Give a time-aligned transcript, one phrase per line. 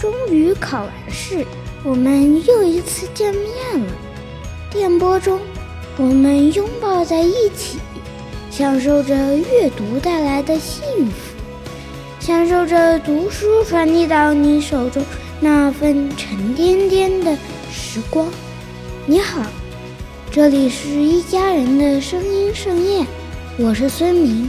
[0.00, 1.44] 终于考完试，
[1.84, 3.92] 我们又一次见面了。
[4.70, 5.38] 电波中，
[5.98, 7.78] 我们拥抱在一起，
[8.50, 11.36] 享受着阅读带来的幸福，
[12.18, 15.04] 享受着读书传递到你手中
[15.38, 17.36] 那份沉甸甸的
[17.70, 18.26] 时光。
[19.04, 19.42] 你好，
[20.30, 23.06] 这里是一家人的声音盛宴，
[23.58, 24.44] 我是孙明。《